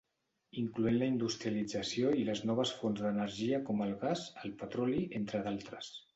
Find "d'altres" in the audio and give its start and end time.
5.47-5.95